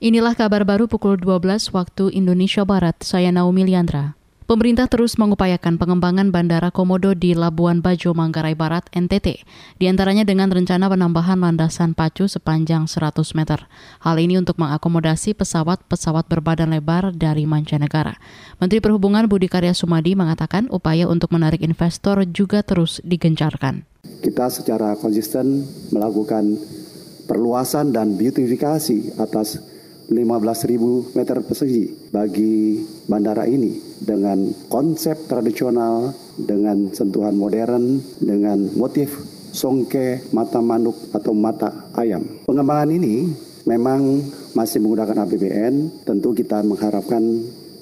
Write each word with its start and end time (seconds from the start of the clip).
Inilah 0.00 0.32
kabar 0.32 0.64
baru 0.64 0.88
pukul 0.88 1.20
12 1.20 1.76
waktu 1.76 2.08
Indonesia 2.16 2.64
Barat. 2.64 2.96
Saya 3.04 3.28
Naomi 3.28 3.68
Liandra. 3.68 4.16
Pemerintah 4.48 4.88
terus 4.88 5.20
mengupayakan 5.20 5.76
pengembangan 5.76 6.32
Bandara 6.32 6.72
Komodo 6.72 7.12
di 7.12 7.36
Labuan 7.36 7.84
Bajo, 7.84 8.16
Manggarai 8.16 8.56
Barat, 8.56 8.88
NTT, 8.96 9.44
di 9.76 9.84
antaranya 9.92 10.24
dengan 10.24 10.48
rencana 10.48 10.88
penambahan 10.88 11.36
landasan 11.36 11.92
pacu 11.92 12.32
sepanjang 12.32 12.88
100 12.88 13.36
meter. 13.36 13.68
Hal 14.00 14.16
ini 14.16 14.40
untuk 14.40 14.56
mengakomodasi 14.56 15.36
pesawat-pesawat 15.36 16.32
berbadan 16.32 16.72
lebar 16.72 17.12
dari 17.12 17.44
mancanegara. 17.44 18.16
Menteri 18.56 18.80
Perhubungan 18.80 19.28
Budi 19.28 19.52
Karya 19.52 19.76
Sumadi 19.76 20.16
mengatakan 20.16 20.64
upaya 20.72 21.12
untuk 21.12 21.28
menarik 21.28 21.60
investor 21.60 22.24
juga 22.24 22.64
terus 22.64 23.04
digencarkan. 23.04 23.84
Kita 24.24 24.48
secara 24.48 24.96
konsisten 24.96 25.60
melakukan 25.92 26.56
perluasan 27.28 27.92
dan 27.92 28.16
beautifikasi 28.16 29.20
atas 29.20 29.60
15.000 30.10 31.14
meter 31.14 31.38
persegi 31.46 32.10
bagi 32.10 32.82
bandara 33.06 33.46
ini 33.46 33.78
dengan 34.02 34.50
konsep 34.66 35.30
tradisional, 35.30 36.10
dengan 36.34 36.90
sentuhan 36.90 37.38
modern, 37.38 38.02
dengan 38.18 38.74
motif 38.74 39.14
songke 39.54 40.26
mata 40.34 40.58
manuk 40.58 40.98
atau 41.14 41.30
mata 41.30 41.94
ayam. 41.94 42.26
Pengembangan 42.42 42.90
ini 42.90 43.30
memang 43.70 44.18
masih 44.58 44.82
menggunakan 44.82 45.30
APBN, 45.30 46.02
tentu 46.02 46.34
kita 46.34 46.66
mengharapkan 46.66 47.22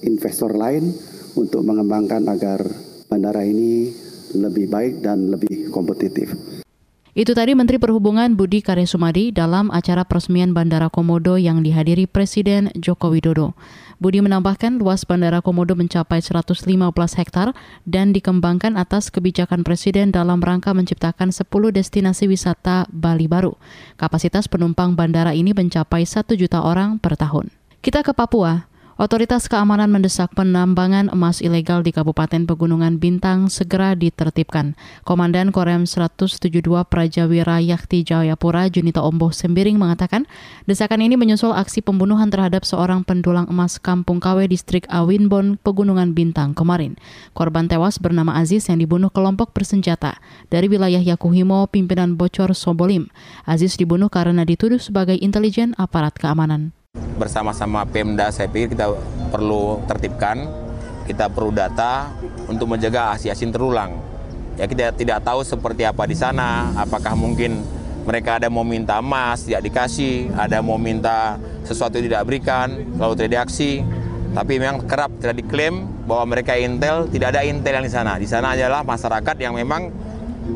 investor 0.04 0.52
lain 0.52 0.92
untuk 1.32 1.64
mengembangkan 1.64 2.28
agar 2.28 2.60
bandara 3.08 3.40
ini 3.40 3.88
lebih 4.36 4.68
baik 4.68 5.00
dan 5.00 5.32
lebih 5.32 5.72
kompetitif. 5.72 6.57
Itu 7.18 7.34
tadi 7.34 7.50
Menteri 7.50 7.82
Perhubungan 7.82 8.38
Budi 8.38 8.62
Karya 8.62 8.86
Sumadi 8.86 9.34
dalam 9.34 9.74
acara 9.74 10.06
peresmian 10.06 10.54
Bandara 10.54 10.86
Komodo 10.86 11.34
yang 11.34 11.66
dihadiri 11.66 12.06
Presiden 12.06 12.70
Joko 12.78 13.10
Widodo. 13.10 13.58
Budi 13.98 14.22
menambahkan 14.22 14.78
luas 14.78 15.02
Bandara 15.02 15.42
Komodo 15.42 15.74
mencapai 15.74 16.22
115 16.22 16.62
hektar 17.18 17.58
dan 17.82 18.14
dikembangkan 18.14 18.78
atas 18.78 19.10
kebijakan 19.10 19.66
Presiden 19.66 20.14
dalam 20.14 20.38
rangka 20.38 20.70
menciptakan 20.70 21.34
10 21.34 21.50
destinasi 21.74 22.30
wisata 22.30 22.86
Bali 22.86 23.26
baru. 23.26 23.58
Kapasitas 23.98 24.46
penumpang 24.46 24.94
bandara 24.94 25.34
ini 25.34 25.50
mencapai 25.50 26.06
1 26.06 26.22
juta 26.38 26.62
orang 26.62 27.02
per 27.02 27.18
tahun. 27.18 27.50
Kita 27.82 28.06
ke 28.06 28.14
Papua. 28.14 28.67
Otoritas 28.98 29.46
keamanan 29.46 29.94
mendesak 29.94 30.34
penambangan 30.34 31.06
emas 31.14 31.38
ilegal 31.38 31.86
di 31.86 31.94
Kabupaten 31.94 32.50
Pegunungan 32.50 32.98
Bintang 32.98 33.46
segera 33.46 33.94
ditertibkan. 33.94 34.74
Komandan 35.06 35.54
Korem 35.54 35.86
172 35.86 36.50
Prajawira 36.82 37.62
Yakti 37.62 38.02
Jayapura 38.02 38.66
Junita 38.66 39.06
Omboh 39.06 39.30
Sembiring 39.30 39.78
mengatakan, 39.78 40.26
desakan 40.66 41.06
ini 41.06 41.14
menyusul 41.14 41.54
aksi 41.54 41.78
pembunuhan 41.78 42.26
terhadap 42.26 42.66
seorang 42.66 43.06
pendulang 43.06 43.46
emas 43.46 43.78
Kampung 43.78 44.18
Kawe 44.18 44.42
distrik 44.50 44.82
Awinbon 44.90 45.62
Pegunungan 45.62 46.10
Bintang 46.10 46.58
kemarin. 46.58 46.98
Korban 47.38 47.70
tewas 47.70 48.02
bernama 48.02 48.34
Aziz 48.34 48.66
yang 48.66 48.82
dibunuh 48.82 49.14
kelompok 49.14 49.54
bersenjata 49.54 50.18
dari 50.50 50.66
wilayah 50.66 50.98
Yakuhimo 50.98 51.70
pimpinan 51.70 52.18
Bocor 52.18 52.50
Sobolim. 52.50 53.14
Aziz 53.46 53.78
dibunuh 53.78 54.10
karena 54.10 54.42
dituduh 54.42 54.82
sebagai 54.82 55.14
intelijen 55.22 55.78
aparat 55.78 56.18
keamanan 56.18 56.74
bersama-sama 57.18 57.82
Pemda 57.84 58.30
saya 58.30 58.46
pikir 58.46 58.78
kita 58.78 58.94
perlu 59.34 59.82
tertibkan, 59.90 60.46
kita 61.04 61.26
perlu 61.26 61.50
data 61.50 62.14
untuk 62.46 62.70
menjaga 62.70 63.18
aksi-aksi 63.18 63.50
terulang. 63.50 63.98
Ya 64.54 64.70
kita 64.70 64.94
tidak 64.94 65.26
tahu 65.26 65.42
seperti 65.42 65.82
apa 65.82 66.06
di 66.06 66.14
sana, 66.14 66.70
apakah 66.78 67.18
mungkin 67.18 67.62
mereka 68.06 68.40
ada 68.40 68.48
mau 68.48 68.64
minta 68.64 69.02
emas 69.02 69.44
tidak 69.44 69.68
dikasih, 69.68 70.32
ada 70.32 70.64
mau 70.64 70.80
minta 70.80 71.36
sesuatu 71.66 72.00
tidak 72.00 72.24
berikan, 72.24 72.96
lalu 72.96 73.12
tidak 73.20 73.30
diaksi. 73.42 73.84
Tapi 74.28 74.60
memang 74.60 74.84
kerap 74.84 75.12
tidak 75.20 75.40
diklaim 75.44 75.88
bahwa 76.08 76.36
mereka 76.36 76.56
intel, 76.56 77.04
tidak 77.08 77.36
ada 77.36 77.44
intel 77.44 77.80
yang 77.80 77.84
di 77.84 77.92
sana. 77.92 78.12
Di 78.16 78.28
sana 78.28 78.56
adalah 78.56 78.80
masyarakat 78.84 79.36
yang 79.40 79.56
memang 79.56 79.92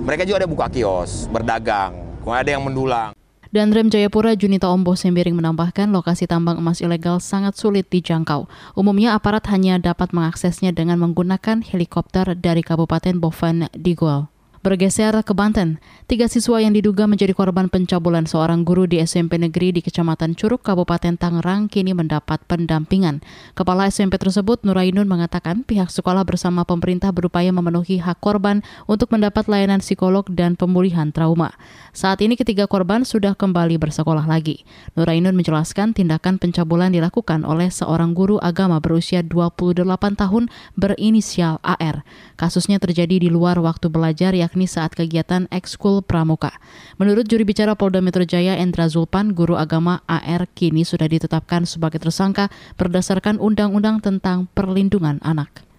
mereka 0.02 0.24
juga 0.24 0.44
ada 0.44 0.48
buka 0.48 0.66
kios, 0.72 1.28
berdagang, 1.28 1.92
kemudian 2.24 2.40
ada 2.40 2.50
yang 2.50 2.64
mendulang. 2.64 3.21
Dan 3.52 3.68
Rem 3.68 3.92
Jayapura 3.92 4.32
Junita 4.32 4.72
Ombo 4.72 4.96
Sembiring 4.96 5.36
menambahkan 5.36 5.92
lokasi 5.92 6.24
tambang 6.24 6.56
emas 6.56 6.80
ilegal 6.80 7.20
sangat 7.20 7.52
sulit 7.52 7.84
dijangkau. 7.92 8.48
Umumnya 8.72 9.12
aparat 9.12 9.44
hanya 9.52 9.76
dapat 9.76 10.16
mengaksesnya 10.16 10.72
dengan 10.72 10.96
menggunakan 10.96 11.60
helikopter 11.60 12.32
dari 12.32 12.64
Kabupaten 12.64 13.20
Boven 13.20 13.68
Digol. 13.76 14.31
Bergeser 14.62 15.10
ke 15.26 15.34
Banten, 15.34 15.82
tiga 16.06 16.30
siswa 16.30 16.62
yang 16.62 16.70
diduga 16.70 17.10
menjadi 17.10 17.34
korban 17.34 17.66
pencabulan 17.66 18.30
seorang 18.30 18.62
guru 18.62 18.86
di 18.86 19.02
SMP 19.02 19.34
negeri 19.34 19.74
di 19.74 19.82
Kecamatan 19.82 20.38
Curug, 20.38 20.62
Kabupaten 20.62 21.18
Tangerang 21.18 21.66
kini 21.66 21.90
mendapat 21.90 22.46
pendampingan. 22.46 23.26
Kepala 23.58 23.90
SMP 23.90 24.22
tersebut, 24.22 24.62
Nurainun, 24.62 25.10
mengatakan 25.10 25.66
pihak 25.66 25.90
sekolah 25.90 26.22
bersama 26.22 26.62
pemerintah 26.62 27.10
berupaya 27.10 27.50
memenuhi 27.50 27.98
hak 27.98 28.22
korban 28.22 28.62
untuk 28.86 29.10
mendapat 29.10 29.50
layanan 29.50 29.82
psikolog 29.82 30.30
dan 30.30 30.54
pemulihan 30.54 31.10
trauma. 31.10 31.58
Saat 31.90 32.22
ini 32.22 32.38
ketiga 32.38 32.70
korban 32.70 33.02
sudah 33.02 33.34
kembali 33.34 33.82
bersekolah 33.82 34.30
lagi. 34.30 34.62
Nurainun 34.94 35.34
menjelaskan 35.34 35.90
tindakan 35.90 36.38
pencabulan 36.38 36.94
dilakukan 36.94 37.42
oleh 37.42 37.66
seorang 37.66 38.14
guru 38.14 38.38
agama 38.38 38.78
berusia 38.78 39.26
28 39.26 39.82
tahun 40.14 40.46
berinisial 40.78 41.58
AR. 41.66 42.06
Kasusnya 42.38 42.78
terjadi 42.78 43.18
di 43.18 43.26
luar 43.26 43.58
waktu 43.58 43.90
belajar 43.90 44.30
yang 44.38 44.51
yakni 44.52 44.68
saat 44.68 44.92
kegiatan 44.92 45.48
ekskul 45.48 46.04
pramuka. 46.04 46.52
Menurut 47.00 47.24
juri 47.24 47.48
bicara 47.48 47.72
Polda 47.72 48.04
Metro 48.04 48.20
Jaya 48.20 48.60
Endra 48.60 48.84
Zulpan, 48.84 49.32
guru 49.32 49.56
agama 49.56 50.04
AR 50.04 50.44
kini 50.52 50.84
sudah 50.84 51.08
ditetapkan 51.08 51.64
sebagai 51.64 52.04
tersangka 52.04 52.52
berdasarkan 52.76 53.40
Undang-Undang 53.40 54.04
tentang 54.04 54.52
Perlindungan 54.52 55.24
Anak. 55.24 55.71